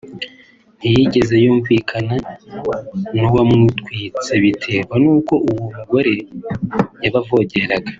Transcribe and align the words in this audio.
ntiyigeze 0.77 1.33
yumvikana 1.43 2.15
n’uwamutwitse 3.15 4.31
biterwa 4.43 4.95
n’uko 5.03 5.33
uwo 5.47 5.61
mugore 5.75 6.13
yabavogeraga 7.03 7.89